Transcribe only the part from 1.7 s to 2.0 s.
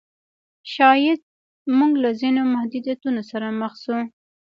موږ